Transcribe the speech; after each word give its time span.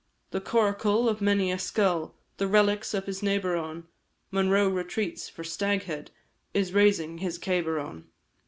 The 0.31 0.41
coracle 0.41 1.07
of 1.07 1.21
many 1.21 1.51
a 1.51 1.59
skull, 1.59 2.15
The 2.37 2.47
relics 2.47 2.95
of 2.95 3.05
his 3.05 3.21
neighbour, 3.21 3.55
on, 3.55 3.87
Monro 4.31 4.67
retreats 4.67 5.29
for 5.29 5.43
Staghead 5.43 6.07
Is 6.55 6.73
raising 6.73 7.19
his 7.19 7.37
cabar 7.37 7.77
on. 7.77 8.07